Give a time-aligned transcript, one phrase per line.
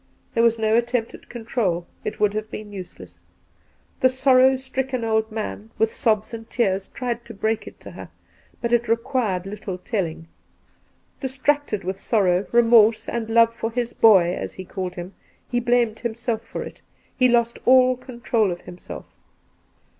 [0.33, 3.21] There was no attempt at control— it would have been useless.
[3.99, 8.09] The sorrow stricken old man, with sobs and tears, tried to break it to her,
[8.61, 10.27] but it required little telling.
[11.19, 15.13] Distracted with sorrow, remorse, and love for' his boy,' as he called him,
[15.51, 16.81] he blamed himself for it.
[17.15, 19.13] He lost all control of him self.